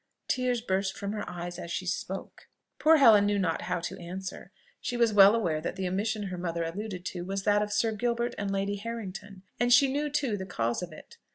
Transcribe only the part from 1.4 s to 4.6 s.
as she spoke. Poor Helen knew not how to answer: